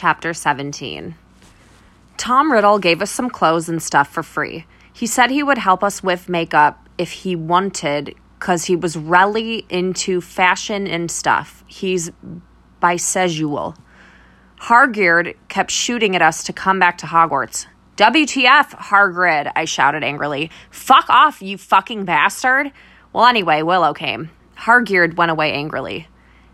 Chapter 0.00 0.32
17 0.32 1.16
Tom 2.16 2.52
Riddle 2.52 2.78
gave 2.78 3.02
us 3.02 3.10
some 3.10 3.28
clothes 3.28 3.68
and 3.68 3.82
stuff 3.82 4.08
for 4.08 4.22
free. 4.22 4.64
He 4.92 5.08
said 5.08 5.28
he 5.28 5.42
would 5.42 5.58
help 5.58 5.82
us 5.82 6.04
with 6.04 6.28
makeup 6.28 6.88
if 6.98 7.10
he 7.10 7.34
wanted, 7.34 8.14
because 8.38 8.66
he 8.66 8.76
was 8.76 8.96
really 8.96 9.66
into 9.68 10.20
fashion 10.20 10.86
and 10.86 11.10
stuff. 11.10 11.64
He's 11.66 12.12
bisexual. 12.80 13.76
Hargrid 14.60 15.34
kept 15.48 15.72
shooting 15.72 16.14
at 16.14 16.22
us 16.22 16.44
to 16.44 16.52
come 16.52 16.78
back 16.78 16.98
to 16.98 17.06
Hogwarts. 17.06 17.66
WTF, 17.96 18.78
Hargrid, 18.78 19.50
I 19.56 19.64
shouted 19.64 20.04
angrily. 20.04 20.52
Fuck 20.70 21.10
off, 21.10 21.42
you 21.42 21.58
fucking 21.58 22.04
bastard. 22.04 22.70
Well, 23.12 23.26
anyway, 23.26 23.62
Willow 23.62 23.94
came. 23.94 24.30
Hargrid 24.58 25.16
went 25.16 25.32
away 25.32 25.52
angrily. 25.52 26.06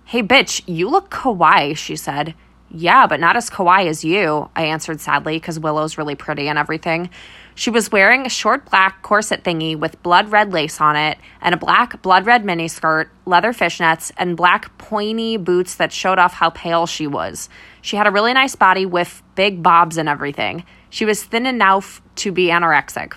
Hey, 0.07 0.23
bitch, 0.23 0.63
you 0.65 0.89
look 0.89 1.11
kawaii, 1.11 1.77
she 1.77 1.95
said. 1.95 2.35
Yeah, 2.71 3.07
but 3.07 3.21
not 3.21 3.37
as 3.37 3.51
kawaii 3.51 3.87
as 3.87 4.05
you, 4.05 4.51
I 4.57 4.65
answered 4.65 5.01
sadly, 5.01 5.37
because 5.37 5.61
Willow's 5.61 5.97
really 5.97 6.17
pretty 6.17 6.49
and 6.49 6.59
everything. 6.59 7.11
She 7.55 7.71
was 7.71 7.93
wearing 7.93 8.27
a 8.27 8.31
short 8.31 8.69
black 8.69 9.03
corset 9.03 9.45
thingy 9.45 9.79
with 9.79 10.03
blood 10.03 10.33
red 10.33 10.53
lace 10.53 10.81
on 10.81 10.97
it, 10.97 11.19
and 11.41 11.55
a 11.55 11.59
black 11.59 12.03
blood 12.03 12.27
red 12.27 12.43
miniskirt, 12.43 13.11
leather 13.27 13.53
fishnets, 13.53 14.11
and 14.17 14.37
black 14.37 14.77
pointy 14.77 15.37
boots 15.37 15.77
that 15.77 15.93
showed 15.93 16.19
off 16.19 16.35
how 16.35 16.51
pale 16.51 16.87
she 16.87 17.07
was. 17.07 17.49
She 17.81 17.97
had 17.97 18.09
a 18.09 18.11
really 18.11 18.33
nice 18.33 18.57
body 18.57 18.87
with 18.87 19.23
big 19.37 19.63
bobs 19.63 19.97
and 19.97 20.09
everything. 20.09 20.65
She 20.91 21.05
was 21.05 21.23
thin 21.23 21.47
enough 21.47 22.03
to 22.17 22.33
be 22.33 22.47
anorexic. 22.49 23.15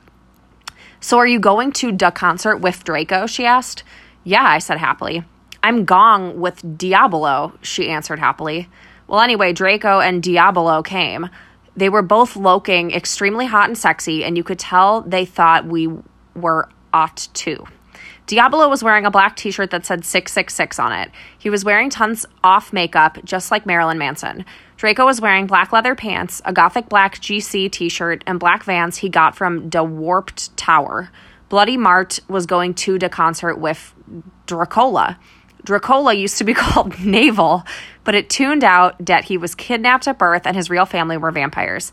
So, 1.00 1.18
are 1.18 1.28
you 1.28 1.40
going 1.40 1.72
to 1.74 1.92
the 1.92 2.12
concert 2.12 2.58
with 2.58 2.84
Draco? 2.84 3.26
She 3.26 3.46
asked. 3.46 3.84
Yeah, 4.24 4.44
I 4.44 4.60
said 4.60 4.78
happily. 4.78 5.24
I'm 5.64 5.86
gong 5.86 6.40
with 6.40 6.78
Diablo, 6.78 7.58
she 7.62 7.90
answered 7.90 8.20
happily. 8.20 8.70
Well, 9.08 9.22
anyway, 9.22 9.54
Draco 9.54 10.00
and 10.00 10.22
Diablo 10.22 10.84
came. 10.84 11.30
They 11.76 11.90
were 11.90 12.02
both 12.02 12.36
looking 12.36 12.92
extremely 12.92 13.46
hot 13.46 13.70
and 13.70 13.78
sexy, 13.78 14.24
and 14.24 14.36
you 14.36 14.44
could 14.44 14.60
tell 14.60 15.02
they 15.02 15.26
thought 15.26 15.66
we 15.66 15.90
were 16.36 16.70
ought 16.94 17.30
to. 17.34 17.66
Diablo 18.26 18.68
was 18.68 18.84
wearing 18.84 19.06
a 19.06 19.12
black 19.12 19.38
t 19.38 19.52
shirt 19.52 19.72
that 19.72 19.86
said 19.86 20.04
666 20.04 20.80
on 20.80 20.92
it. 20.92 21.12
He 21.38 21.50
was 21.50 21.64
wearing 21.64 21.90
tons 21.90 22.26
off 22.44 22.74
makeup, 22.74 23.18
just 23.24 23.52
like 23.52 23.66
Marilyn 23.66 23.98
Manson. 23.98 24.44
Draco 24.76 25.06
was 25.06 25.22
wearing 25.22 25.48
black 25.48 25.72
leather 25.72 25.96
pants, 25.96 26.42
a 26.44 26.52
gothic 26.52 26.90
black 26.90 27.20
GC 27.20 27.72
t 27.72 27.88
shirt, 27.88 28.24
and 28.28 28.40
black 28.40 28.64
vans 28.64 28.98
he 28.98 29.08
got 29.08 29.36
from 29.36 29.70
the 29.70 29.84
Warped 29.84 30.56
Tour. 30.58 31.10
Bloody 31.48 31.78
Mary 31.78 32.08
was 32.28 32.46
going 32.46 32.74
to 32.74 33.00
the 33.00 33.08
concert 33.08 33.56
with 33.56 33.94
Dracola. 34.46 35.18
Dracola 35.68 36.18
used 36.18 36.38
to 36.38 36.46
be 36.46 36.54
called 36.56 36.98
Neville, 37.04 37.66
but 38.06 38.16
it 38.16 38.30
tuned 38.30 38.64
out 38.64 39.06
that 39.06 39.26
he 39.26 39.38
was 39.38 39.54
kidnapped 39.54 40.08
at 40.08 40.18
birth 40.18 40.44
and 40.46 40.56
his 40.56 40.70
real 40.70 40.86
family 40.86 41.18
were 41.18 41.32
vampires. 41.32 41.92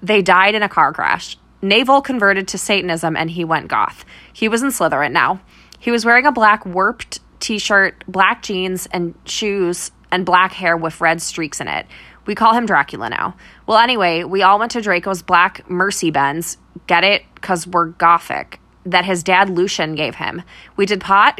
They 0.00 0.22
died 0.22 0.54
in 0.54 0.62
a 0.62 0.68
car 0.68 0.92
crash. 0.92 1.36
Neville 1.60 2.02
converted 2.02 2.46
to 2.48 2.58
Satanism 2.58 3.16
and 3.16 3.28
he 3.30 3.44
went 3.44 3.66
goth. 3.66 4.04
He 4.32 4.48
was 4.48 4.62
in 4.62 4.68
Slytherin 4.68 5.10
now. 5.10 5.40
He 5.80 5.90
was 5.90 6.04
wearing 6.04 6.24
a 6.24 6.32
black 6.32 6.64
warped 6.64 7.18
t 7.40 7.58
shirt, 7.58 8.04
black 8.06 8.42
jeans, 8.42 8.86
and 8.92 9.14
shoes, 9.24 9.90
and 10.12 10.24
black 10.24 10.52
hair 10.52 10.76
with 10.76 11.00
red 11.00 11.20
streaks 11.20 11.60
in 11.60 11.66
it. 11.66 11.86
We 12.26 12.36
call 12.36 12.54
him 12.54 12.66
Dracula 12.66 13.10
now. 13.10 13.36
Well, 13.66 13.78
anyway, 13.78 14.22
we 14.22 14.42
all 14.42 14.58
went 14.58 14.72
to 14.72 14.80
Draco's 14.80 15.22
black 15.22 15.68
Mercy 15.68 16.10
Benz. 16.10 16.58
Get 16.86 17.02
it? 17.02 17.22
Because 17.34 17.66
we're 17.66 17.86
gothic 17.86 18.60
that 18.86 19.04
his 19.04 19.22
dad 19.22 19.50
Lucian 19.50 19.94
gave 19.94 20.14
him. 20.14 20.42
We 20.76 20.86
did 20.86 21.00
pot, 21.00 21.38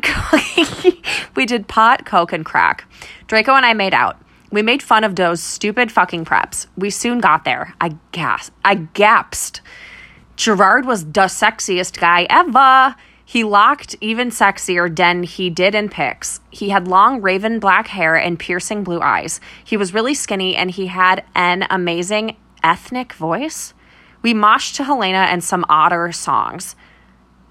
we 1.37 1.47
did 1.47 1.69
pot, 1.69 2.05
coke, 2.05 2.33
and 2.33 2.45
crack. 2.45 2.85
Draco 3.27 3.55
and 3.55 3.65
I 3.65 3.73
made 3.73 3.95
out. 3.95 4.19
We 4.51 4.63
made 4.63 4.83
fun 4.83 5.05
of 5.05 5.17
those 5.17 5.43
stupid 5.43 5.91
fucking 5.91 6.25
preps. 6.25 6.67
We 6.77 6.91
soon 6.91 7.19
got 7.19 7.45
there. 7.45 7.75
I 7.81 7.97
gasped. 8.13 8.57
I 8.65 8.75
gasped. 8.75 9.61
Gerard 10.37 10.85
was 10.85 11.05
the 11.05 11.29
sexiest 11.29 11.99
guy 11.99 12.27
ever. 12.31 12.95
He 13.25 13.43
looked 13.43 13.97
even 14.01 14.31
sexier 14.31 14.95
than 14.95 15.25
he 15.25 15.51
did 15.51 15.75
in 15.75 15.89
pics. 15.89 16.41
He 16.51 16.69
had 16.69 16.87
long 16.87 17.21
raven 17.21 17.59
black 17.59 17.89
hair 17.89 18.15
and 18.15 18.39
piercing 18.39 18.85
blue 18.85 19.01
eyes. 19.01 19.41
He 19.65 19.77
was 19.77 19.93
really 19.93 20.15
skinny 20.15 20.55
and 20.55 20.71
he 20.71 20.87
had 20.87 21.25
an 21.35 21.67
amazing 21.69 22.37
ethnic 22.63 23.13
voice. 23.15 23.75
We 24.23 24.33
moshed 24.33 24.77
to 24.77 24.85
Helena 24.85 25.27
and 25.29 25.43
some 25.43 25.65
odder 25.69 26.13
songs. 26.13 26.77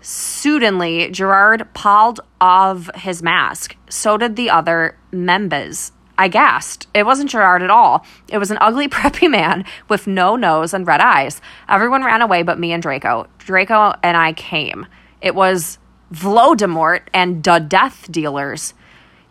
Suddenly, 0.07 1.09
Gerard 1.09 1.67
pulled 1.73 2.19
off 2.39 2.91
his 2.93 3.23
mask. 3.23 3.75
So 3.89 4.17
did 4.17 4.35
the 4.35 4.51
other 4.51 4.99
members. 5.11 5.93
I 6.15 6.27
gasped. 6.27 6.85
It 6.93 7.07
wasn't 7.07 7.31
Gerard 7.31 7.63
at 7.63 7.71
all. 7.71 8.05
It 8.29 8.37
was 8.37 8.51
an 8.51 8.59
ugly, 8.61 8.87
preppy 8.87 9.27
man 9.27 9.65
with 9.89 10.05
no 10.05 10.35
nose 10.35 10.75
and 10.75 10.85
red 10.85 11.01
eyes. 11.01 11.41
Everyone 11.67 12.03
ran 12.03 12.21
away 12.21 12.43
but 12.43 12.59
me 12.59 12.71
and 12.71 12.83
Draco. 12.83 13.25
Draco 13.39 13.95
and 14.03 14.15
I 14.15 14.33
came. 14.33 14.85
It 15.21 15.33
was 15.33 15.79
Voldemort 16.13 17.07
and 17.11 17.43
the 17.43 17.57
Death 17.57 18.11
Dealers. 18.11 18.75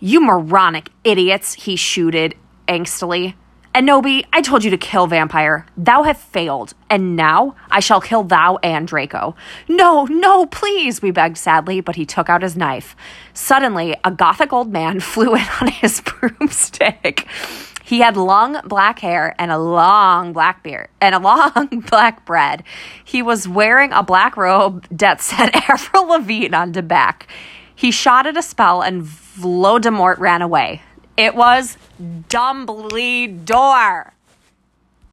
You 0.01 0.21
moronic 0.21 0.91
idiots, 1.05 1.55
he 1.55 1.77
shooted 1.77 2.35
angstily. 2.67 3.35
Enobi, 3.75 4.25
I 4.33 4.41
told 4.41 4.62
you 4.62 4.71
to 4.71 4.77
kill 4.77 5.09
Vampire. 5.09 5.67
Thou 5.77 6.05
have 6.05 6.17
failed, 6.17 6.75
and 6.89 7.17
now 7.17 7.57
I 7.73 7.81
shall 7.81 8.01
kill 8.01 8.23
thou 8.23 8.57
and 8.62 8.87
Draco. 8.87 9.35
No, 9.67 10.05
no, 10.05 10.47
please, 10.47 11.03
we 11.03 11.11
begged 11.11 11.37
sadly, 11.37 11.81
but 11.81 11.97
he 11.97 12.07
took 12.07 12.31
out 12.31 12.43
his 12.43 12.57
knife. 12.57 12.95
Suddenly, 13.33 13.97
a 14.05 14.12
gothic 14.12 14.53
old 14.53 14.73
man 14.73 15.01
flew 15.01 15.35
in 15.35 15.45
on 15.61 15.67
his 15.67 16.01
broomstick. 16.21 17.27
He 17.83 17.99
had 17.99 18.17
long 18.17 18.61
black 18.65 19.01
hair 19.01 19.35
and 19.41 19.51
a 19.51 19.59
long 19.59 20.33
black 20.33 20.62
beard 20.62 20.89
and 21.01 21.17
a 21.17 21.19
long 21.19 21.83
black 21.91 22.25
bread. 22.25 22.62
He 23.05 23.23
was 23.23 23.49
wearing 23.49 23.93
a 23.93 24.05
black 24.05 24.37
robe 24.37 24.87
that 24.93 25.21
said 25.21 25.51
Avril 25.53 26.06
Lavigne 26.06 26.55
on 26.55 26.73
the 26.73 26.83
back. 26.83 27.27
He 27.75 27.91
shot 27.91 28.29
at 28.29 28.37
a 28.37 28.43
spell 28.43 28.83
and 28.83 29.03
Voldemort 29.03 30.19
ran 30.19 30.43
away. 30.43 30.83
It 31.17 31.37
was 31.37 31.79
Dumbledore. 32.01 34.14